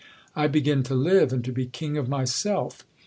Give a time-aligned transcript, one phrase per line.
[0.35, 2.87] I begin to live, and to be king of myself.